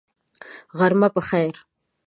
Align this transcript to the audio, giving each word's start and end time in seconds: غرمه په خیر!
غرمه 0.77 1.07
په 1.15 1.21
خیر! 1.29 1.55